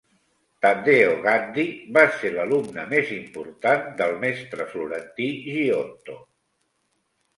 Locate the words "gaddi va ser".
1.25-2.31